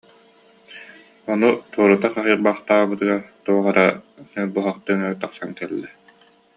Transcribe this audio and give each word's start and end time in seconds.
Ону 1.31 1.49
туорута 1.71 2.07
хаһый- 2.13 2.41
бахтаабытыгар 2.45 3.21
туох 3.43 3.65
эрэ 3.71 3.87
ньолбуһахтыҥы 4.33 5.09
тахсан 5.21 5.49
кэллэ 5.57 5.89